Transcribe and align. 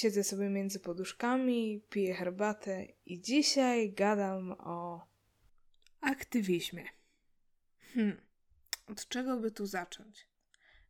Siedzę 0.00 0.24
sobie 0.24 0.48
między 0.48 0.80
poduszkami, 0.80 1.84
piję 1.90 2.14
herbatę 2.14 2.86
i 3.06 3.20
dzisiaj 3.20 3.92
gadam 3.92 4.52
o 4.58 5.06
aktywizmie. 6.00 6.84
Hmm, 7.94 8.20
od 8.86 9.08
czego 9.08 9.36
by 9.36 9.50
tu 9.50 9.66
zacząć? 9.66 10.28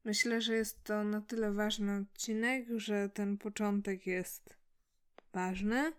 Myślę, 0.04 0.40
że 0.40 0.54
jest 0.54 0.84
to 0.84 1.04
na 1.04 1.20
tyle 1.20 1.52
ważny 1.52 1.96
odcinek, 1.96 2.66
że 2.76 3.08
ten 3.08 3.38
początek 3.38 4.06
jest 4.06 4.56
ważny 5.32 5.92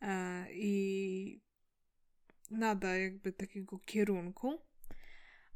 e, 0.00 0.46
i 0.52 1.40
nada 2.50 2.96
jakby 2.96 3.32
takiego 3.32 3.78
kierunku. 3.78 4.62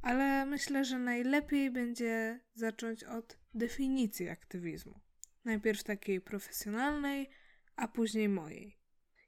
Ale 0.02 0.46
myślę, 0.46 0.84
że 0.84 0.98
najlepiej 0.98 1.70
będzie 1.70 2.40
zacząć 2.54 3.04
od 3.04 3.38
definicji 3.54 4.28
aktywizmu. 4.28 5.07
Najpierw 5.48 5.82
takiej 5.82 6.20
profesjonalnej, 6.20 7.30
a 7.76 7.88
później 7.88 8.28
mojej. 8.28 8.78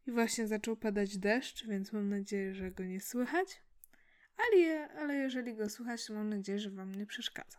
I 0.07 0.11
właśnie 0.11 0.47
zaczął 0.47 0.77
padać 0.77 1.19
deszcz, 1.19 1.67
więc 1.67 1.93
mam 1.93 2.09
nadzieję, 2.09 2.55
że 2.55 2.71
go 2.71 2.85
nie 2.85 3.01
słychać. 3.01 3.63
Ale, 4.37 4.89
ale 4.91 5.15
jeżeli 5.15 5.55
go 5.55 5.71
słychać, 5.71 6.07
to 6.07 6.13
mam 6.15 6.29
nadzieję, 6.29 6.59
że 6.59 6.71
Wam 6.71 6.95
nie 6.95 7.07
przeszkadza. 7.07 7.59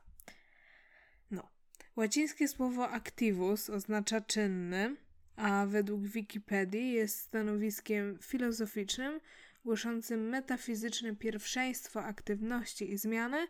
No. 1.31 1.49
Łacińskie 1.95 2.47
słowo 2.47 2.89
activus 2.89 3.69
oznacza 3.69 4.21
czynny, 4.21 4.95
a 5.35 5.65
według 5.65 6.01
Wikipedii 6.01 6.91
jest 6.91 7.19
stanowiskiem 7.19 8.19
filozoficznym 8.21 9.19
głoszącym 9.65 10.29
metafizyczne 10.29 11.15
pierwszeństwo 11.15 12.03
aktywności 12.03 12.91
i 12.91 12.97
zmiany 12.97 13.47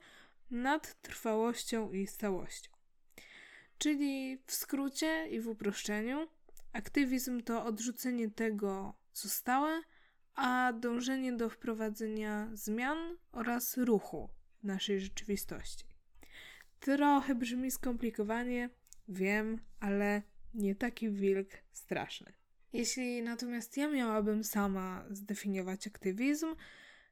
nad 0.52 1.02
trwałością 1.02 1.92
i 1.92 2.08
stałością. 2.08 2.71
Czyli 3.82 4.38
w 4.46 4.54
skrócie 4.54 5.28
i 5.28 5.40
w 5.40 5.48
uproszczeniu, 5.48 6.28
aktywizm 6.74 7.44
to 7.44 7.66
odrzucenie 7.66 8.32
tego, 8.32 8.94
co 9.12 9.30
stałe, 9.30 9.82
a 10.36 10.74
dążenie 10.74 11.34
do 11.34 11.50
wprowadzenia 11.50 12.50
zmian 12.54 13.18
oraz 13.32 13.78
ruchu 13.78 14.30
w 14.60 14.64
naszej 14.64 15.02
rzeczywistości. 15.02 15.86
Trochę 16.80 17.36
brzmi 17.36 17.72
skomplikowanie, 17.72 18.70
wiem, 19.08 19.62
ale 19.80 20.22
nie 20.54 20.76
taki 20.76 21.10
wilk 21.10 21.50
straszny. 21.72 22.34
Jeśli 22.74 23.22
natomiast 23.22 23.78
ja 23.78 23.88
miałabym 23.88 24.44
sama 24.44 25.06
zdefiniować 25.10 25.88
aktywizm, 25.88 26.56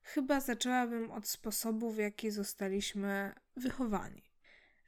chyba 0.03 0.39
zaczęłabym 0.39 1.11
od 1.11 1.27
sposobu, 1.27 1.91
w 1.91 1.97
jaki 1.97 2.31
zostaliśmy 2.31 3.33
wychowani. 3.55 4.28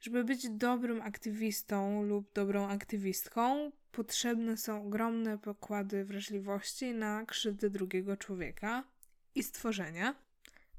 Żeby 0.02 0.24
być 0.24 0.50
dobrym 0.50 1.02
aktywistą 1.02 2.02
lub 2.02 2.32
dobrą 2.32 2.68
aktywistką, 2.68 3.72
potrzebne 3.92 4.56
są 4.56 4.86
ogromne 4.86 5.38
pokłady 5.38 6.04
wrażliwości 6.04 6.94
na 6.94 7.26
krzywdy 7.26 7.70
drugiego 7.70 8.16
człowieka 8.16 8.84
i 9.34 9.42
stworzenia, 9.42 10.14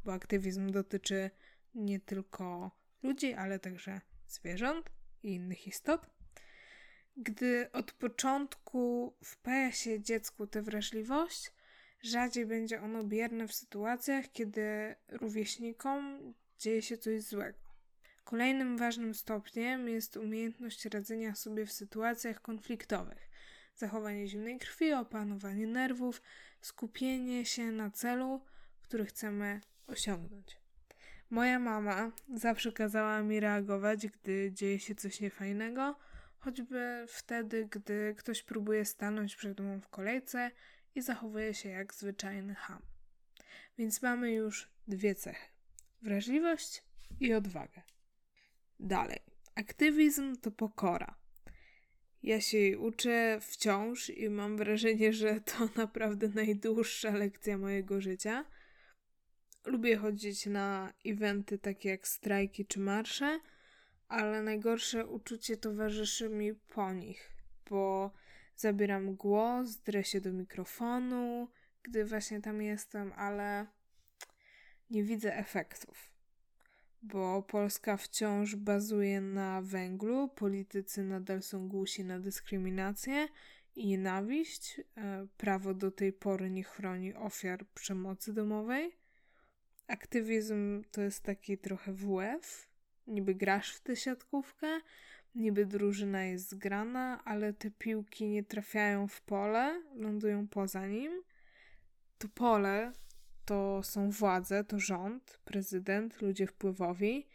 bo 0.05 0.13
aktywizm 0.13 0.71
dotyczy 0.71 1.30
nie 1.75 1.99
tylko 1.99 2.71
ludzi, 3.03 3.33
ale 3.33 3.59
także 3.59 4.02
zwierząt 4.27 4.89
i 5.23 5.33
innych 5.33 5.67
istot. 5.67 6.09
Gdy 7.17 7.71
od 7.71 7.91
początku 7.91 9.13
wpaja 9.23 9.71
się 9.71 10.02
dziecku 10.02 10.47
tę 10.47 10.61
wrażliwość, 10.61 11.52
rzadziej 12.02 12.45
będzie 12.45 12.81
ono 12.81 13.03
bierne 13.03 13.47
w 13.47 13.53
sytuacjach, 13.53 14.31
kiedy 14.31 14.95
rówieśnikom 15.08 16.33
dzieje 16.59 16.81
się 16.81 16.98
coś 16.98 17.21
złego. 17.21 17.62
Kolejnym 18.23 18.78
ważnym 18.78 19.14
stopniem 19.14 19.89
jest 19.89 20.17
umiejętność 20.17 20.86
radzenia 20.86 21.36
sobie 21.36 21.66
w 21.66 21.72
sytuacjach 21.72 22.42
konfliktowych. 22.42 23.30
Zachowanie 23.76 24.28
zimnej 24.28 24.60
krwi, 24.60 24.94
opanowanie 24.94 25.67
nerwów, 25.67 26.22
skupienie 26.61 27.45
się 27.45 27.72
na 27.72 27.92
celu, 27.92 28.42
który 28.82 29.06
chcemy 29.06 29.61
osiągnąć. 29.88 30.58
Moja 31.30 31.60
mama 31.60 32.11
zawsze 32.34 32.72
kazała 32.72 33.22
mi 33.22 33.39
reagować, 33.39 34.08
gdy 34.08 34.52
dzieje 34.52 34.80
się 34.80 34.95
coś 34.95 35.20
niefajnego, 35.20 35.95
choćby 36.38 37.05
wtedy, 37.08 37.67
gdy 37.72 38.16
ktoś 38.17 38.44
próbuje 38.44 38.86
stanąć 38.86 39.36
przed 39.36 39.60
mną 39.60 39.82
w 39.82 39.90
kolejce 39.90 40.52
i 40.95 41.02
zachowuje 41.02 41.54
się 41.54 41.70
jak 41.70 41.94
zwyczajny 41.94 42.55
ham. 42.55 42.82
Więc 43.78 44.02
mamy 44.02 44.32
już 44.32 44.70
dwie 44.88 45.16
cechy: 45.16 45.48
wrażliwość 46.02 46.84
i 47.20 47.34
odwagę. 47.34 47.92
Dalej. 48.80 49.20
Aktywizm 49.56 50.36
to 50.36 50.52
pokora. 50.52 51.16
Ja 52.23 52.42
się 52.42 52.58
jej 52.58 52.76
uczę 52.76 53.39
wciąż 53.42 54.10
i 54.10 54.30
mam 54.30 54.58
wrażenie, 54.58 55.14
że 55.14 55.42
to 55.42 55.70
naprawdę 55.84 56.28
najdłuższa 56.30 57.11
lekcja 57.11 57.58
mojego 57.58 58.02
życia. 58.02 58.45
Lubię 59.66 59.98
chodzić 59.98 60.45
na 60.45 60.94
eventy 61.06 61.58
takie 61.58 61.89
jak 61.89 62.08
strajki 62.08 62.66
czy 62.66 62.80
marsze, 62.80 63.39
ale 64.08 64.44
najgorsze 64.44 65.08
uczucie 65.08 65.58
towarzyszy 65.58 66.30
mi 66.30 66.54
po 66.54 66.94
nich, 66.94 67.32
bo 67.70 68.11
zabieram 68.55 69.16
głos, 69.16 69.78
drę 69.78 70.04
się 70.04 70.22
do 70.22 70.34
mikrofonu, 70.34 71.50
gdy 71.84 72.05
właśnie 72.05 72.42
tam 72.42 72.61
jestem, 72.61 73.14
ale 73.16 73.67
nie 74.90 75.04
widzę 75.04 75.36
efektów. 75.38 76.12
Bo 77.03 77.41
Polska 77.41 77.97
wciąż 77.97 78.55
bazuje 78.55 79.21
na 79.21 79.61
węglu, 79.61 80.30
politycy 80.30 81.03
nadal 81.03 81.41
są 81.41 81.67
głusi 81.67 82.03
na 82.03 82.19
dyskryminację 82.19 83.27
i 83.75 83.87
nienawiść. 83.87 84.81
E, 84.97 85.27
prawo 85.37 85.73
do 85.73 85.92
tej 85.92 86.13
pory 86.13 86.49
nie 86.49 86.63
chroni 86.63 87.13
ofiar 87.13 87.65
przemocy 87.73 88.33
domowej. 88.33 88.95
Aktywizm 89.87 90.83
to 90.92 91.02
jest 91.02 91.23
taki 91.23 91.58
trochę 91.58 91.93
WF, 91.93 92.69
niby 93.08 93.36
grasz 93.36 93.75
w 93.75 93.81
tę 93.81 93.95
siatkówkę, 93.95 94.67
niby 95.36 95.65
drużyna 95.65 96.23
jest 96.23 96.49
zgrana, 96.49 97.21
ale 97.25 97.53
te 97.53 97.71
piłki 97.71 98.27
nie 98.27 98.43
trafiają 98.43 99.08
w 99.08 99.21
pole, 99.21 99.81
lądują 99.95 100.47
poza 100.47 100.87
nim. 100.87 101.23
To 102.17 102.27
pole 102.27 102.92
to 103.45 103.83
są 103.83 104.09
władze, 104.09 104.64
to 104.64 104.80
rząd, 104.80 105.39
prezydent, 105.45 106.21
ludzie 106.21 106.48
wpływowi. 106.48 107.27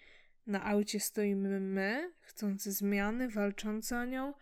Na 0.46 0.64
aucie 0.64 1.00
stoimy 1.00 1.60
my, 1.60 2.12
chcący 2.20 2.72
zmiany, 2.72 3.28
walczący 3.28 3.96
o 3.96 4.04
nią, 4.04 4.34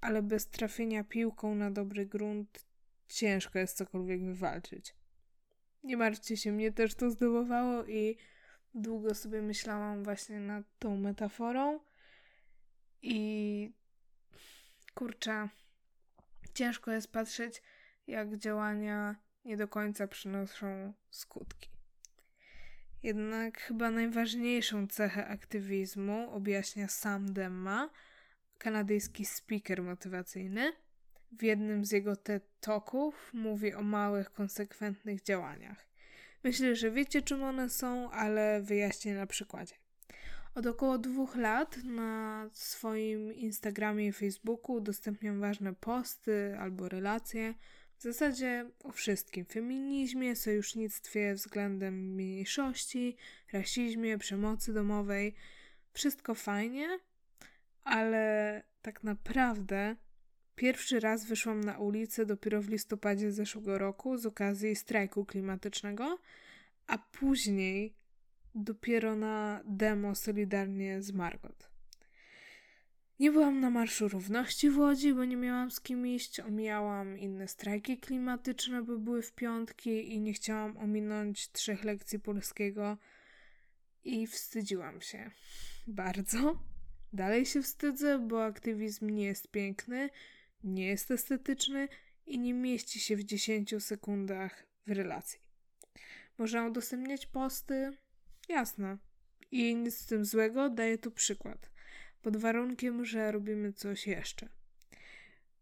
ale 0.00 0.22
bez 0.22 0.48
trafienia 0.48 1.04
piłką 1.04 1.54
na 1.54 1.70
dobry 1.70 2.06
grunt 2.06 2.66
ciężko 3.08 3.58
jest 3.58 3.76
cokolwiek 3.76 4.24
wywalczyć. 4.24 4.94
Nie 5.84 5.96
martwcie 5.96 6.36
się, 6.36 6.52
mnie 6.52 6.72
też 6.72 6.94
to 6.94 7.10
zdobywało 7.10 7.84
i 7.84 8.16
długo 8.74 9.14
sobie 9.14 9.42
myślałam 9.42 10.04
właśnie 10.04 10.40
nad 10.40 10.64
tą 10.78 10.96
metaforą 10.96 11.80
i 13.02 13.72
kurczę, 14.94 15.48
ciężko 16.54 16.90
jest 16.90 17.12
patrzeć, 17.12 17.62
jak 18.06 18.36
działania 18.36 19.16
nie 19.44 19.56
do 19.56 19.68
końca 19.68 20.06
przynoszą 20.06 20.92
skutki. 21.10 21.70
Jednak 23.02 23.60
chyba 23.60 23.90
najważniejszą 23.90 24.86
cechę 24.86 25.26
aktywizmu 25.26 26.30
objaśnia 26.30 26.88
Sam 26.88 27.32
Demma, 27.32 27.90
kanadyjski 28.58 29.24
speaker 29.24 29.82
motywacyjny. 29.82 30.72
W 31.32 31.42
jednym 31.42 31.84
z 31.84 31.92
jego 31.92 32.16
TED 32.16 32.60
Talków 32.60 33.30
mówi 33.34 33.74
o 33.74 33.82
małych, 33.82 34.32
konsekwentnych 34.32 35.22
działaniach. 35.22 35.86
Myślę, 36.44 36.76
że 36.76 36.90
wiecie, 36.90 37.22
czym 37.22 37.42
one 37.42 37.70
są, 37.70 38.10
ale 38.10 38.62
wyjaśnię 38.62 39.14
na 39.14 39.26
przykładzie. 39.26 39.74
Od 40.54 40.66
około 40.66 40.98
dwóch 40.98 41.36
lat 41.36 41.76
na 41.84 42.46
swoim 42.52 43.34
Instagramie 43.34 44.06
i 44.06 44.12
Facebooku 44.12 44.76
udostępniam 44.76 45.40
ważne 45.40 45.74
posty 45.74 46.56
albo 46.58 46.88
relacje 46.88 47.54
w 47.98 48.02
zasadzie 48.02 48.70
o 48.84 48.92
wszystkim: 48.92 49.44
feminizmie, 49.44 50.36
sojusznictwie 50.36 51.34
względem 51.34 52.12
mniejszości, 52.14 53.16
rasizmie, 53.52 54.18
przemocy 54.18 54.72
domowej. 54.72 55.34
Wszystko 55.92 56.34
fajnie, 56.34 56.98
ale 57.82 58.62
tak 58.82 59.02
naprawdę 59.02 59.96
Pierwszy 60.56 61.00
raz 61.00 61.24
wyszłam 61.24 61.60
na 61.60 61.78
ulicę 61.78 62.26
dopiero 62.26 62.62
w 62.62 62.68
listopadzie 62.68 63.32
zeszłego 63.32 63.78
roku 63.78 64.18
z 64.18 64.26
okazji 64.26 64.76
strajku 64.76 65.24
klimatycznego, 65.24 66.18
a 66.86 66.98
później 66.98 67.94
dopiero 68.54 69.16
na 69.16 69.60
demo 69.64 70.14
solidarnie 70.14 71.02
z 71.02 71.12
Margot. 71.12 71.73
Nie 73.20 73.32
byłam 73.32 73.60
na 73.60 73.70
Marszu 73.70 74.08
Równości 74.08 74.70
w 74.70 74.78
Łodzi, 74.78 75.14
bo 75.14 75.24
nie 75.24 75.36
miałam 75.36 75.70
z 75.70 75.80
kim 75.80 76.06
iść. 76.06 76.40
Omijałam 76.40 77.18
inne 77.18 77.48
strajki 77.48 77.98
klimatyczne, 77.98 78.82
bo 78.82 78.98
były 78.98 79.22
w 79.22 79.32
piątki 79.32 80.12
i 80.14 80.20
nie 80.20 80.32
chciałam 80.32 80.76
ominąć 80.76 81.52
trzech 81.52 81.84
lekcji 81.84 82.20
polskiego 82.20 82.98
i 84.04 84.26
wstydziłam 84.26 85.00
się 85.00 85.30
bardzo 85.86 86.58
Dalej 87.14 87.46
się 87.46 87.62
wstydzę, 87.62 88.18
bo 88.18 88.44
aktywizm 88.44 89.10
nie 89.10 89.24
jest 89.24 89.50
piękny, 89.50 90.10
nie 90.64 90.86
jest 90.86 91.10
estetyczny 91.10 91.88
i 92.26 92.38
nie 92.38 92.54
mieści 92.54 93.00
się 93.00 93.16
w 93.16 93.24
10 93.24 93.74
sekundach 93.84 94.66
w 94.86 94.90
relacji. 94.90 95.40
Można 96.38 96.66
udostępniać 96.66 97.26
posty, 97.26 97.96
jasne. 98.48 98.98
I 99.50 99.74
nic 99.74 99.98
z 99.98 100.06
tym 100.06 100.24
złego, 100.24 100.70
daję 100.70 100.98
tu 100.98 101.10
przykład. 101.10 101.70
Pod 102.24 102.36
warunkiem, 102.36 103.04
że 103.04 103.32
robimy 103.32 103.72
coś 103.72 104.06
jeszcze. 104.06 104.48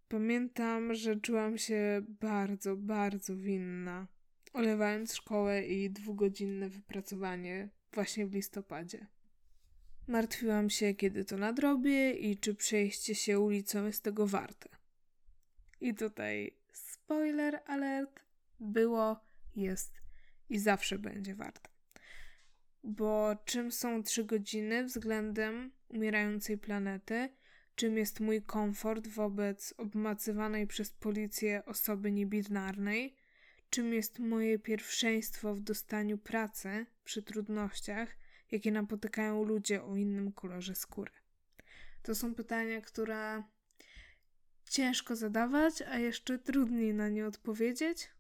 Pamiętam, 0.09 0.95
że 0.95 1.21
czułam 1.21 1.59
się 1.59 2.03
bardzo, 2.09 2.77
bardzo 2.77 3.37
winna, 3.37 4.07
olewając 4.53 5.15
szkołę 5.15 5.63
i 5.63 5.91
dwugodzinne 5.91 6.69
wypracowanie 6.69 7.69
właśnie 7.93 8.27
w 8.27 8.35
listopadzie. 8.35 9.07
Martwiłam 10.09 10.71
się, 10.71 10.95
kiedy 10.95 11.25
to 11.25 11.37
nadrobię 11.37 12.11
i 12.13 12.37
czy 12.37 12.55
przejście 12.55 13.15
się 13.15 13.41
ulicą 13.41 13.87
jest 13.87 14.03
tego 14.03 14.27
warte. 14.27 14.69
I 15.81 15.95
tutaj 15.95 16.57
spoiler 16.73 17.61
alert 17.67 18.21
było, 18.61 19.21
jest 19.57 19.93
i 20.49 20.59
zawsze 20.59 20.99
będzie 20.99 21.35
warte. 21.35 21.72
Bo 22.85 23.37
czym 23.45 23.73
są 23.73 24.03
trzy 24.03 24.25
godziny 24.25 24.85
względem 24.85 25.73
umierającej 25.89 26.59
planety? 26.59 27.29
Czym 27.75 27.97
jest 27.97 28.21
mój 28.21 28.43
komfort 28.43 29.07
wobec 29.07 29.75
obmacywanej 29.79 30.67
przez 30.67 30.91
policję 30.91 31.65
osoby 31.65 32.13
niebinarnej? 32.13 33.17
Czym 33.71 33.93
jest 33.93 34.19
moje 34.19 34.59
pierwszeństwo 34.59 35.55
w 35.55 35.61
dostaniu 35.61 36.19
pracy 36.19 36.87
przy 37.05 37.23
trudnościach, 37.23 38.17
jakie 38.51 38.73
napotykają 38.73 39.45
ludzie 39.45 39.85
o 39.85 39.97
innym 39.97 40.33
kolorze 40.33 40.75
skóry? 40.75 41.13
To 42.03 42.15
są 42.15 42.35
pytania, 42.35 42.81
które 42.81 43.43
ciężko 44.71 45.17
zadawać, 45.17 45.83
a 45.83 45.99
jeszcze 45.99 46.39
trudniej 46.39 46.95
na 46.95 47.09
nie 47.09 47.27
odpowiedzieć, 47.27 48.11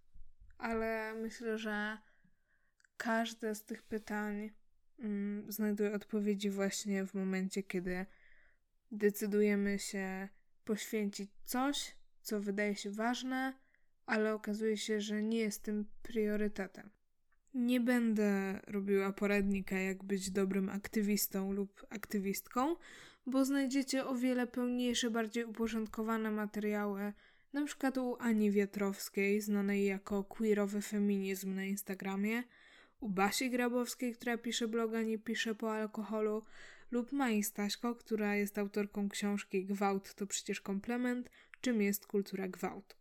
ale 0.59 1.15
myślę, 1.15 1.59
że 1.59 1.99
każde 3.03 3.55
z 3.55 3.65
tych 3.65 3.83
pytań 3.83 4.51
mm, 4.99 5.53
znajduje 5.53 5.95
odpowiedzi 5.95 6.51
właśnie 6.51 7.07
w 7.07 7.15
momencie, 7.15 7.63
kiedy 7.63 8.07
decydujemy 8.93 9.79
się 9.79 10.29
poświęcić 10.65 11.31
coś, 11.45 11.97
co 12.21 12.41
wydaje 12.41 12.75
się 12.75 12.91
ważne, 12.91 13.55
ale 14.07 14.35
okazuje 14.35 14.77
się, 14.77 15.01
że 15.01 15.23
nie 15.23 15.39
jest 15.39 15.63
tym 15.63 15.85
priorytetem. 16.03 16.91
Nie 17.55 17.81
będę 17.81 18.61
robiła 18.67 19.13
poradnika, 19.13 19.79
jak 19.79 20.05
być 20.05 20.31
dobrym 20.31 20.69
aktywistą 20.69 21.53
lub 21.53 21.87
aktywistką, 21.91 22.77
bo 23.27 23.45
znajdziecie 23.45 24.07
o 24.07 24.15
wiele 24.15 24.47
pełniejsze, 24.47 25.11
bardziej 25.11 25.45
uporządkowane 25.45 26.31
materiały, 26.31 27.13
na 27.53 27.65
przykład 27.65 27.99
u 27.99 28.17
Ani 28.21 28.51
Wiatrowskiej, 28.51 29.41
znanej 29.41 29.85
jako 29.85 30.25
queerowy 30.25 30.83
feminizm 30.83 31.55
na 31.55 31.65
Instagramie, 31.65 32.43
u 33.03 33.09
Basi 33.09 33.51
Grabowskiej, 33.51 34.15
która 34.15 34.39
pisze 34.39 34.69
bloga 34.69 35.03
Nie 35.03 35.19
pisze 35.19 35.55
po 35.55 35.73
alkoholu, 35.73 36.45
lub 36.91 37.13
Mai 37.13 37.43
Staśko, 37.43 37.95
która 37.95 38.37
jest 38.37 38.59
autorką 38.59 39.09
książki 39.09 39.65
Gwałt 39.65 40.15
to 40.15 40.27
przecież 40.27 40.61
komplement, 40.61 41.31
czym 41.61 41.83
jest 41.83 42.07
kultura 42.07 42.49
gwałtu. 42.49 42.97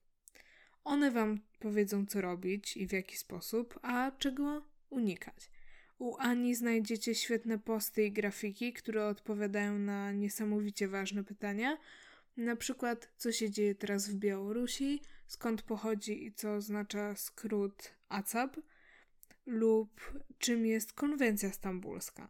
One 0.83 1.12
Wam 1.12 1.39
powiedzą, 1.59 2.06
co 2.06 2.21
robić 2.21 2.77
i 2.77 2.88
w 2.88 2.92
jaki 2.92 3.18
sposób, 3.18 3.80
a 3.81 4.12
czego 4.12 4.65
unikać. 4.89 5.51
U 6.00 6.15
Ani 6.18 6.56
znajdziecie 6.56 7.15
świetne 7.15 7.59
posty 7.59 8.06
i 8.06 8.12
grafiki, 8.12 8.74
które 8.74 9.07
odpowiadają 9.07 9.80
na 9.80 10.12
niesamowicie 10.12 10.88
ważne 10.88 11.24
pytania, 11.24 11.77
na 12.38 12.56
przykład 12.56 13.13
co 13.18 13.31
się 13.31 13.51
dzieje 13.51 13.75
teraz 13.75 14.09
w 14.09 14.15
Białorusi, 14.15 15.01
skąd 15.27 15.62
pochodzi 15.62 16.25
i 16.25 16.33
co 16.33 16.53
oznacza 16.53 17.15
skrót 17.15 17.94
ACAB, 18.09 18.57
lub 19.45 20.21
czym 20.38 20.65
jest 20.65 20.93
konwencja 20.93 21.51
stambulska. 21.51 22.29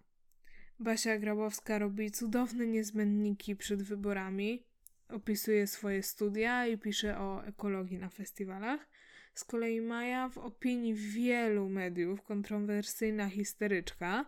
Basia 0.80 1.18
Grabowska 1.18 1.80
robi 1.80 2.12
cudowne 2.12 2.68
niezbędniki 2.68 3.56
przed 3.56 3.84
wyborami, 3.84 4.64
opisuje 5.10 5.68
swoje 5.68 6.04
studia 6.04 6.68
i 6.68 6.78
pisze 6.78 7.20
o 7.20 7.46
ekologii 7.46 7.98
na 7.98 8.10
festiwalach. 8.10 8.88
Z 9.34 9.44
kolei 9.44 9.82
Maja, 9.82 10.30
w 10.30 10.38
opinii 10.38 10.94
wielu 10.94 11.70
mediów, 11.70 12.22
kontrowersyjna 12.22 13.30
histeryczka, 13.30 14.26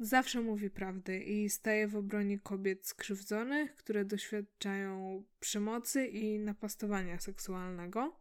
zawsze 0.00 0.40
mówi 0.40 0.70
prawdę 0.70 1.18
i 1.18 1.50
staje 1.50 1.88
w 1.88 1.96
obronie 1.96 2.38
kobiet 2.38 2.86
skrzywdzonych, 2.86 3.76
które 3.76 4.04
doświadczają 4.04 5.22
przemocy 5.40 6.06
i 6.06 6.38
napastowania 6.38 7.18
seksualnego. 7.18 8.16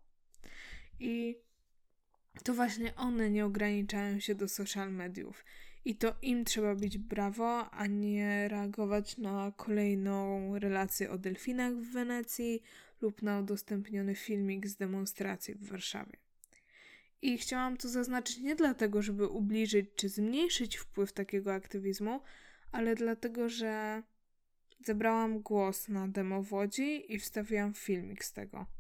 I 0.99 1.37
to 2.43 2.53
właśnie 2.53 2.95
one 2.95 3.29
nie 3.29 3.45
ograniczają 3.45 4.19
się 4.19 4.35
do 4.35 4.47
social 4.47 4.91
mediów. 4.91 5.45
I 5.85 5.95
to 5.95 6.15
im 6.21 6.45
trzeba 6.45 6.75
bić 6.75 6.97
brawo, 6.97 7.69
a 7.69 7.87
nie 7.87 8.47
reagować 8.47 9.17
na 9.17 9.51
kolejną 9.57 10.51
relację 10.59 11.11
o 11.11 11.17
delfinach 11.17 11.73
w 11.73 11.93
Wenecji 11.93 12.63
lub 13.01 13.21
na 13.21 13.39
udostępniony 13.39 14.15
filmik 14.15 14.67
z 14.67 14.75
demonstracji 14.75 15.55
w 15.55 15.69
Warszawie. 15.69 16.17
I 17.21 17.37
chciałam 17.37 17.77
to 17.77 17.89
zaznaczyć 17.89 18.37
nie 18.37 18.55
dlatego, 18.55 19.01
żeby 19.01 19.27
ubliżyć 19.27 19.89
czy 19.95 20.09
zmniejszyć 20.09 20.77
wpływ 20.77 21.13
takiego 21.13 21.53
aktywizmu, 21.53 22.21
ale 22.71 22.95
dlatego, 22.95 23.49
że 23.49 24.03
zebrałam 24.85 25.41
głos 25.41 25.89
na 25.89 26.07
demo 26.07 26.43
w 26.43 26.53
Łodzi 26.53 27.13
i 27.13 27.19
wstawiłam 27.19 27.73
filmik 27.73 28.23
z 28.25 28.33
tego. 28.33 28.78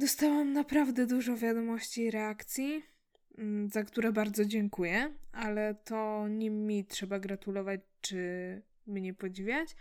Dostałam 0.00 0.52
naprawdę 0.52 1.06
dużo 1.06 1.36
wiadomości 1.36 2.02
i 2.02 2.10
reakcji, 2.10 2.82
mm, 3.38 3.68
za 3.68 3.82
które 3.84 4.12
bardzo 4.12 4.44
dziękuję, 4.44 5.14
ale 5.32 5.74
to 5.74 6.28
nie 6.28 6.50
mi 6.50 6.84
trzeba 6.84 7.18
gratulować 7.18 7.80
czy 8.00 8.62
mnie 8.86 9.14
podziwiać. 9.14 9.76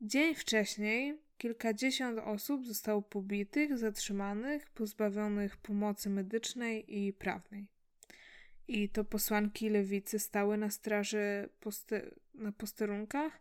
Dzień 0.00 0.34
wcześniej 0.34 1.18
kilkadziesiąt 1.38 2.18
osób 2.18 2.66
zostało 2.66 3.02
pobitych, 3.02 3.78
zatrzymanych, 3.78 4.70
pozbawionych 4.70 5.56
pomocy 5.56 6.10
medycznej 6.10 6.98
i 6.98 7.12
prawnej. 7.12 7.66
I 8.68 8.88
to 8.88 9.04
posłanki 9.04 9.70
lewicy 9.70 10.18
stały 10.18 10.56
na 10.56 10.70
straży 10.70 11.48
poste 11.60 12.10
na 12.34 12.52
posterunkach 12.52 13.40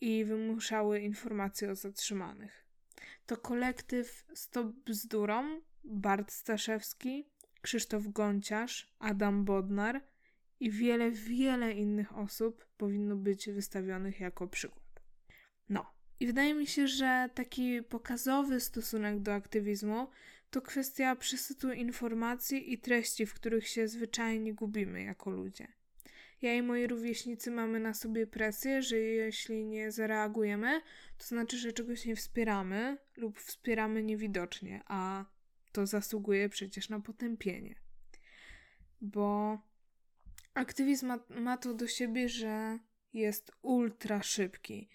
i 0.00 0.24
wymuszały 0.24 1.00
informacje 1.00 1.70
o 1.70 1.74
zatrzymanych 1.74 2.63
to 3.26 3.36
kolektyw 3.36 4.24
Stop 4.34 4.66
Bzdurom, 4.66 5.62
Bart 5.84 6.32
Staszewski, 6.32 7.28
Krzysztof 7.62 8.08
Gonciarz, 8.08 8.94
Adam 8.98 9.44
Bodnar 9.44 10.04
i 10.60 10.70
wiele, 10.70 11.10
wiele 11.10 11.72
innych 11.72 12.18
osób 12.18 12.66
powinno 12.76 13.16
być 13.16 13.50
wystawionych 13.50 14.20
jako 14.20 14.48
przykład. 14.48 15.02
No. 15.68 15.94
I 16.20 16.26
wydaje 16.26 16.54
mi 16.54 16.66
się, 16.66 16.88
że 16.88 17.28
taki 17.34 17.82
pokazowy 17.82 18.60
stosunek 18.60 19.20
do 19.20 19.34
aktywizmu 19.34 20.08
to 20.50 20.62
kwestia 20.62 21.16
przesytu 21.16 21.72
informacji 21.72 22.72
i 22.72 22.78
treści, 22.78 23.26
w 23.26 23.34
których 23.34 23.68
się 23.68 23.88
zwyczajnie 23.88 24.54
gubimy 24.54 25.02
jako 25.02 25.30
ludzie. 25.30 25.68
Ja 26.44 26.54
i 26.54 26.62
moi 26.62 26.86
rówieśnicy 26.86 27.50
mamy 27.50 27.80
na 27.80 27.94
sobie 27.94 28.26
presję, 28.26 28.82
że 28.82 28.96
jeśli 28.96 29.64
nie 29.64 29.92
zareagujemy, 29.92 30.80
to 31.18 31.24
znaczy, 31.26 31.58
że 31.58 31.72
czegoś 31.72 32.06
nie 32.06 32.16
wspieramy 32.16 32.98
lub 33.16 33.38
wspieramy 33.38 34.02
niewidocznie, 34.02 34.82
a 34.86 35.24
to 35.72 35.86
zasługuje 35.86 36.48
przecież 36.48 36.88
na 36.88 37.00
potępienie. 37.00 37.74
Bo 39.00 39.58
aktywizm 40.54 41.06
ma, 41.06 41.18
ma 41.28 41.56
to 41.56 41.74
do 41.74 41.86
siebie, 41.86 42.28
że 42.28 42.78
jest 43.12 43.52
ultra 43.62 44.22
szybki. 44.22 44.88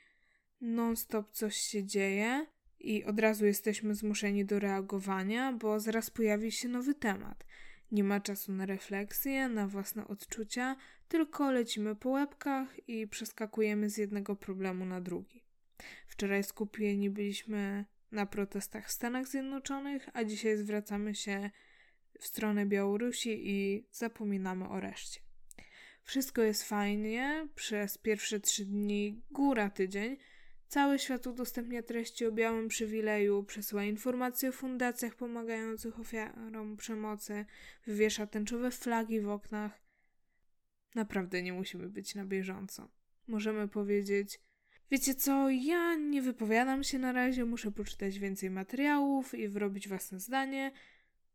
Non-stop 0.61 1.31
coś 1.31 1.55
się 1.55 1.83
dzieje 1.83 2.45
i 2.79 3.03
od 3.03 3.19
razu 3.19 3.45
jesteśmy 3.45 3.95
zmuszeni 3.95 4.45
do 4.45 4.59
reagowania, 4.59 5.53
bo 5.53 5.79
zaraz 5.79 6.09
pojawi 6.09 6.51
się 6.51 6.69
nowy 6.69 6.95
temat. 6.95 7.45
Nie 7.91 8.03
ma 8.03 8.19
czasu 8.19 8.51
na 8.51 8.65
refleksję, 8.65 9.49
na 9.49 9.67
własne 9.67 10.07
odczucia, 10.07 10.75
tylko 11.07 11.51
lecimy 11.51 11.95
po 11.95 12.09
łebkach 12.09 12.89
i 12.89 13.07
przeskakujemy 13.07 13.89
z 13.89 13.97
jednego 13.97 14.35
problemu 14.35 14.85
na 14.85 15.01
drugi. 15.01 15.43
Wczoraj 16.07 16.43
skupieni 16.43 17.09
byliśmy 17.09 17.85
na 18.11 18.25
protestach 18.25 18.87
w 18.87 18.91
Stanach 18.91 19.27
Zjednoczonych, 19.27 20.09
a 20.13 20.23
dzisiaj 20.23 20.57
zwracamy 20.57 21.15
się 21.15 21.49
w 22.19 22.25
stronę 22.25 22.65
Białorusi 22.65 23.49
i 23.49 23.87
zapominamy 23.91 24.69
o 24.69 24.79
reszcie. 24.79 25.19
Wszystko 26.03 26.41
jest 26.41 26.63
fajnie, 26.63 27.47
przez 27.55 27.97
pierwsze 27.97 28.39
trzy 28.39 28.65
dni, 28.65 29.21
góra 29.31 29.69
tydzień, 29.69 30.17
Cały 30.69 30.99
świat 30.99 31.27
udostępnia 31.27 31.83
treści 31.83 32.25
o 32.25 32.31
białym 32.31 32.67
przywileju, 32.67 33.43
przesyła 33.43 33.83
informacje 33.83 34.49
o 34.49 34.51
fundacjach 34.51 35.15
pomagających 35.15 35.99
ofiarom 35.99 36.77
przemocy, 36.77 37.45
wywiesza 37.85 38.27
tęczowe 38.27 38.71
flagi 38.71 39.21
w 39.21 39.29
oknach. 39.29 39.81
Naprawdę 40.95 41.43
nie 41.43 41.53
musimy 41.53 41.89
być 41.89 42.15
na 42.15 42.25
bieżąco. 42.25 42.87
Możemy 43.27 43.67
powiedzieć: 43.67 44.39
Wiecie 44.91 45.15
co, 45.15 45.49
ja 45.49 45.95
nie 45.95 46.21
wypowiadam 46.21 46.83
się 46.83 46.99
na 46.99 47.11
razie, 47.11 47.45
muszę 47.45 47.71
poczytać 47.71 48.19
więcej 48.19 48.49
materiałów 48.49 49.33
i 49.33 49.47
wyrobić 49.47 49.87
własne 49.87 50.19
zdanie. 50.19 50.71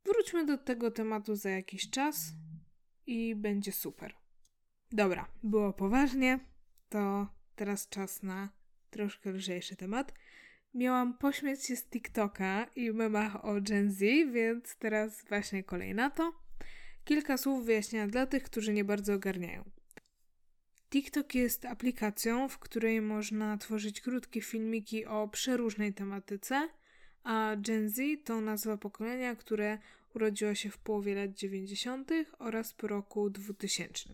Wróćmy 0.05 0.47
do 0.47 0.59
tego 0.59 0.91
tematu 0.91 1.35
za 1.35 1.51
jakiś 1.51 1.91
czas 1.91 2.33
i 3.07 3.35
będzie 3.35 3.73
super. 3.73 4.15
Dobra, 4.93 5.29
było 5.43 5.73
poważnie, 5.73 6.41
to 6.89 7.29
teraz 7.57 7.89
czas 7.89 8.23
na 8.23 8.64
troszkę 8.95 9.31
lżejszy 9.31 9.77
temat. 9.77 10.15
Miałam 10.75 11.19
pośmiać 11.19 11.67
się 11.67 11.77
z 11.77 11.85
TikToka 11.85 12.67
i 12.77 12.93
memach 12.93 13.45
o 13.45 13.61
Gen 13.61 13.93
Z, 13.93 14.01
więc 14.33 14.77
teraz 14.77 15.25
właśnie 15.29 15.65
kolej 15.65 15.95
na 15.95 16.11
to. 16.11 16.33
Kilka 17.05 17.37
słów 17.37 17.65
wyjaśnienia 17.67 18.07
dla 18.07 18.27
tych, 18.27 18.43
którzy 18.43 18.73
nie 18.73 18.85
bardzo 18.85 19.15
ogarniają. 19.15 19.65
TikTok 20.91 21.35
jest 21.35 21.65
aplikacją, 21.65 22.49
w 22.49 22.59
której 22.59 23.01
można 23.01 23.57
tworzyć 23.59 24.01
krótkie 24.01 24.41
filmiki 24.41 25.07
o 25.07 25.29
przeróżnej 25.29 25.95
tematyce, 25.95 26.69
a 27.25 27.57
Gen 27.57 27.91
Z 27.91 28.25
to 28.25 28.41
nazwa 28.41 28.77
pokolenia, 28.77 29.37
które 29.37 29.79
urodziło 30.15 30.55
się 30.55 30.71
w 30.71 30.79
połowie 30.79 31.15
lat 31.15 31.35
90. 31.35 32.11
oraz 32.39 32.75
po 32.75 32.87
roku 32.87 33.31
2000. 33.31 34.09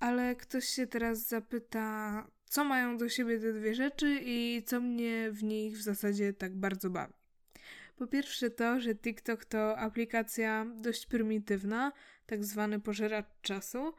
Ale 0.00 0.36
ktoś 0.36 0.64
się 0.64 0.86
teraz 0.86 1.28
zapyta, 1.28 2.26
co 2.50 2.64
mają 2.64 2.96
do 2.96 3.08
siebie 3.08 3.38
te 3.40 3.52
dwie 3.52 3.74
rzeczy 3.74 4.20
i 4.22 4.62
co 4.66 4.80
mnie 4.80 5.30
w 5.30 5.42
nich 5.42 5.78
w 5.78 5.82
zasadzie 5.82 6.32
tak 6.32 6.56
bardzo 6.56 6.90
bawi. 6.90 7.14
Po 7.96 8.06
pierwsze 8.06 8.50
to, 8.50 8.80
że 8.80 8.94
TikTok 8.94 9.44
to 9.44 9.78
aplikacja 9.78 10.66
dość 10.76 11.06
prymitywna, 11.06 11.92
tak 12.26 12.44
zwany 12.44 12.80
pożeracz 12.80 13.26
czasu, 13.42 13.92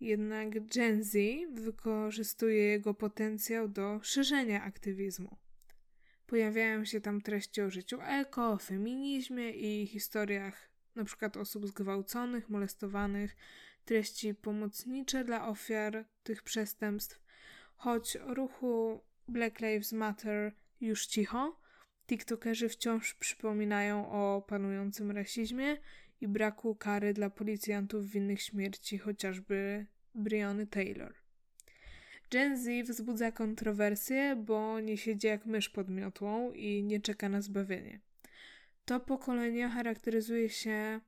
jednak 0.00 0.66
Gen 0.66 1.04
Z 1.04 1.16
wykorzystuje 1.52 2.64
jego 2.64 2.94
potencjał 2.94 3.68
do 3.68 4.00
szerzenia 4.02 4.62
aktywizmu. 4.62 5.36
Pojawiają 6.26 6.84
się 6.84 7.00
tam 7.00 7.20
treści 7.20 7.62
o 7.62 7.70
życiu 7.70 7.98
eko, 8.02 8.58
feminizmie 8.58 9.50
i 9.50 9.86
historiach 9.86 10.70
np. 10.96 11.30
osób 11.40 11.66
zgwałconych, 11.66 12.48
molestowanych, 12.48 13.36
treści 13.84 14.34
pomocnicze 14.34 15.24
dla 15.24 15.48
ofiar 15.48 16.04
tych 16.22 16.42
przestępstw, 16.42 17.23
choć 17.76 18.18
ruchu 18.26 19.00
Black 19.28 19.60
Lives 19.60 19.92
Matter 19.92 20.52
już 20.80 21.06
cicho, 21.06 21.60
TikTokerzy 22.06 22.68
wciąż 22.68 23.14
przypominają 23.14 24.10
o 24.10 24.42
panującym 24.42 25.10
rasizmie 25.10 25.76
i 26.20 26.28
braku 26.28 26.74
kary 26.74 27.14
dla 27.14 27.30
policjantów 27.30 28.10
winnych 28.10 28.42
śmierci, 28.42 28.98
chociażby 28.98 29.86
Briony 30.14 30.66
Taylor. 30.66 31.14
Gen 32.30 32.58
Z 32.58 32.88
wzbudza 32.88 33.32
kontrowersje, 33.32 34.36
bo 34.36 34.80
nie 34.80 34.96
siedzi 34.96 35.26
jak 35.26 35.46
mysz 35.46 35.68
pod 35.68 35.88
miotłą 35.88 36.52
i 36.52 36.82
nie 36.82 37.00
czeka 37.00 37.28
na 37.28 37.42
zbawienie. 37.42 38.00
To 38.84 39.00
pokolenie 39.00 39.68
charakteryzuje 39.68 40.48
się 40.48 41.00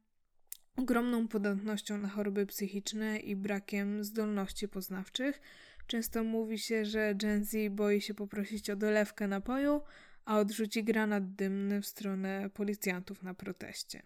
ogromną 0.77 1.29
podatnością 1.29 1.99
na 1.99 2.09
choroby 2.09 2.47
psychiczne 2.47 3.19
i 3.19 3.37
brakiem 3.37 4.05
zdolności 4.05 4.69
poznawczych. 4.69 5.41
Często 5.87 6.25
mówi 6.25 6.59
się, 6.59 6.85
że 6.85 7.15
Gen 7.15 7.45
Z 7.45 7.73
boi 7.73 8.01
się 8.01 8.15
poprosić 8.15 8.71
o 8.71 8.77
dolewkę 8.77 9.29
napoju, 9.29 9.81
a 10.25 10.39
odrzuci 10.39 10.85
granat 10.85 11.35
dymny 11.35 11.83
w 11.83 11.87
stronę 11.87 12.51
policjantów 12.51 13.23
na 13.23 13.35
proteście. 13.35 14.03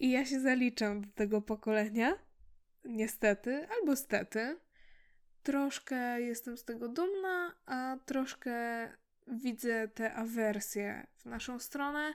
I 0.00 0.10
ja 0.10 0.24
się 0.24 0.40
zaliczam 0.40 1.00
do 1.00 1.08
tego 1.14 1.42
pokolenia, 1.42 2.18
niestety, 2.84 3.66
albo 3.78 3.96
stety. 3.96 4.58
Troszkę 5.42 6.20
jestem 6.20 6.56
z 6.56 6.64
tego 6.64 6.88
dumna, 6.88 7.54
a 7.66 7.96
troszkę 8.06 8.88
widzę 9.26 9.88
tę 9.88 10.14
awersję 10.14 11.06
w 11.16 11.24
naszą 11.24 11.58
stronę, 11.58 12.14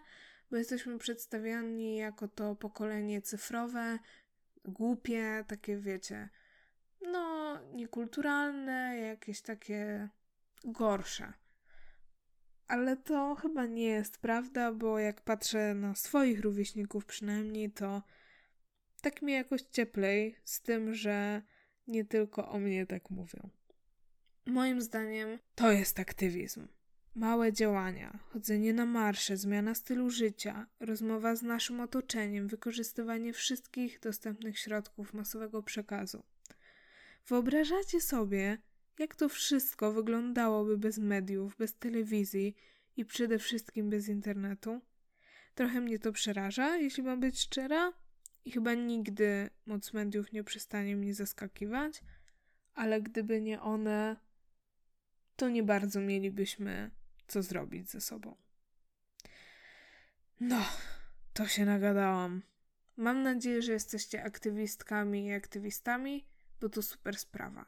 bo 0.51 0.57
jesteśmy 0.57 0.97
przedstawiani 0.97 1.97
jako 1.97 2.27
to 2.27 2.55
pokolenie 2.55 3.21
cyfrowe, 3.21 3.99
głupie, 4.65 5.45
takie 5.47 5.77
wiecie, 5.77 6.29
no 7.01 7.57
niekulturalne, 7.73 8.97
jakieś 8.97 9.41
takie 9.41 10.09
gorsze. 10.63 11.33
Ale 12.67 12.97
to 12.97 13.35
chyba 13.35 13.65
nie 13.65 13.85
jest 13.85 14.17
prawda, 14.17 14.71
bo 14.71 14.99
jak 14.99 15.21
patrzę 15.21 15.73
na 15.73 15.95
swoich 15.95 16.41
rówieśników 16.41 17.05
przynajmniej, 17.05 17.71
to 17.71 18.03
tak 19.01 19.21
mi 19.21 19.33
jakoś 19.33 19.61
cieplej 19.61 20.35
z 20.43 20.61
tym, 20.61 20.93
że 20.93 21.41
nie 21.87 22.05
tylko 22.05 22.49
o 22.49 22.59
mnie 22.59 22.85
tak 22.85 23.09
mówią. 23.09 23.49
Moim 24.45 24.81
zdaniem 24.81 25.39
to 25.55 25.71
jest 25.71 25.99
aktywizm. 25.99 26.67
Małe 27.15 27.53
działania, 27.53 28.19
chodzenie 28.29 28.73
na 28.73 28.85
marsze, 28.85 29.37
zmiana 29.37 29.75
stylu 29.75 30.09
życia, 30.09 30.67
rozmowa 30.79 31.35
z 31.35 31.43
naszym 31.43 31.79
otoczeniem, 31.79 32.47
wykorzystywanie 32.47 33.33
wszystkich 33.33 33.99
dostępnych 33.99 34.59
środków 34.59 35.13
masowego 35.13 35.63
przekazu. 35.63 36.23
Wyobrażacie 37.27 38.01
sobie, 38.01 38.57
jak 38.99 39.15
to 39.15 39.29
wszystko 39.29 39.93
wyglądałoby 39.93 40.77
bez 40.77 40.97
mediów, 40.97 41.57
bez 41.57 41.75
telewizji 41.75 42.55
i 42.97 43.05
przede 43.05 43.39
wszystkim 43.39 43.89
bez 43.89 44.07
internetu? 44.07 44.81
Trochę 45.55 45.81
mnie 45.81 45.99
to 45.99 46.11
przeraża, 46.11 46.77
jeśli 46.77 47.03
mam 47.03 47.19
być 47.19 47.39
szczera, 47.39 47.93
i 48.45 48.51
chyba 48.51 48.73
nigdy 48.73 49.49
moc 49.65 49.93
mediów 49.93 50.31
nie 50.31 50.43
przestanie 50.43 50.95
mnie 50.95 51.13
zaskakiwać, 51.13 52.03
ale 52.73 53.01
gdyby 53.01 53.41
nie 53.41 53.61
one, 53.61 54.15
to 55.35 55.49
nie 55.49 55.63
bardzo 55.63 56.01
mielibyśmy 56.01 56.91
co 57.27 57.43
zrobić 57.43 57.89
ze 57.89 58.01
sobą. 58.01 58.35
No, 60.39 60.65
to 61.33 61.47
się 61.47 61.65
nagadałam. 61.65 62.41
Mam 62.97 63.23
nadzieję, 63.23 63.61
że 63.61 63.71
jesteście 63.71 64.23
aktywistkami 64.23 65.25
i 65.25 65.33
aktywistami, 65.33 66.25
bo 66.61 66.69
to 66.69 66.81
super 66.81 67.17
sprawa. 67.17 67.65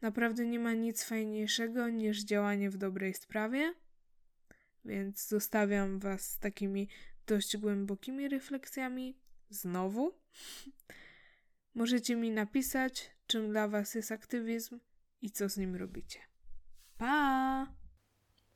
Naprawdę 0.00 0.46
nie 0.46 0.58
ma 0.58 0.72
nic 0.72 1.04
fajniejszego 1.04 1.88
niż 1.88 2.24
działanie 2.24 2.70
w 2.70 2.76
dobrej 2.76 3.14
sprawie, 3.14 3.74
więc 4.84 5.28
zostawiam 5.28 5.98
Was 5.98 6.30
z 6.30 6.38
takimi 6.38 6.88
dość 7.26 7.56
głębokimi 7.56 8.28
refleksjami. 8.28 9.18
Znowu. 9.50 10.12
Możecie 11.74 12.16
mi 12.16 12.30
napisać, 12.30 13.10
czym 13.26 13.50
dla 13.50 13.68
Was 13.68 13.94
jest 13.94 14.12
aktywizm 14.12 14.80
i 15.22 15.30
co 15.30 15.48
z 15.48 15.56
nim 15.56 15.76
robicie. 15.76 16.18
Pa! 16.98 17.66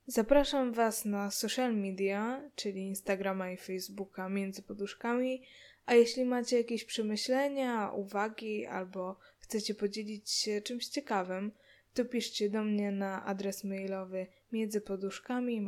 Zapraszam 0.06 0.72
Was 0.72 1.04
na 1.04 1.30
social 1.30 1.76
media, 1.76 2.50
czyli 2.54 2.80
Instagrama 2.80 3.50
i 3.50 3.56
Facebooka 3.56 4.28
między 4.28 4.62
poduszkami, 4.62 5.42
a 5.86 5.94
jeśli 5.94 6.24
macie 6.24 6.56
jakieś 6.56 6.84
przemyślenia, 6.84 7.90
uwagi 7.90 8.66
albo 8.66 9.18
chcecie 9.44 9.74
podzielić 9.74 10.30
się 10.30 10.62
czymś 10.62 10.88
ciekawym, 10.88 11.52
to 11.94 12.04
piszcie 12.04 12.50
do 12.50 12.64
mnie 12.64 12.92
na 12.92 13.24
adres 13.24 13.64
mailowy 13.64 14.26
międzypoduszkami 14.52 15.60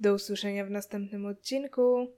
Do 0.00 0.14
usłyszenia 0.14 0.64
w 0.64 0.70
następnym 0.70 1.26
odcinku. 1.26 2.12